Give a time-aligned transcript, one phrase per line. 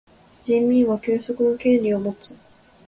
[0.45, 2.35] 人民は休息の権利をもつ。